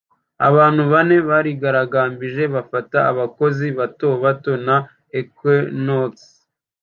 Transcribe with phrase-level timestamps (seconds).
[0.47, 4.75] Abantu bane barigaragambije bafata abakozi bato bato na
[5.19, 6.13] Equinox